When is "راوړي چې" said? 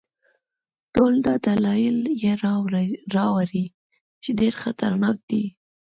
3.19-4.29